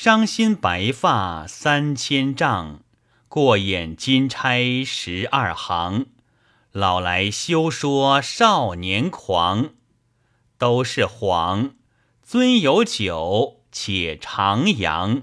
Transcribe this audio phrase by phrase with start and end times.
[0.00, 2.82] 伤心白发三千丈，
[3.28, 6.06] 过眼金钗十二行。
[6.70, 9.70] 老来休说少年狂，
[10.56, 11.72] 都是谎。
[12.22, 15.22] 尊有酒，且徜徉。